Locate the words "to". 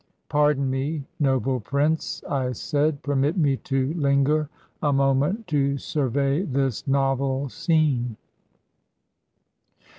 3.57-3.93, 5.49-5.77